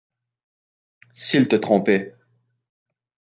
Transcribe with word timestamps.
S’il 1.13 1.47
te 1.47 1.55
trompait? 1.57 2.15